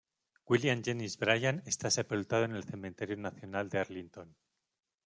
William 0.49 0.81
Jennings 0.83 1.15
Bryan 1.19 1.61
está 1.67 1.91
sepultado 1.91 2.45
en 2.45 2.53
el 2.53 2.63
Cementerio 2.63 3.17
Nacional 3.17 3.69
de 3.69 3.77
Arlington. 3.77 4.35